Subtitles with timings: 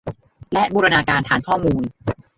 [0.53, 1.83] และบูรณาการฐานข้อมูล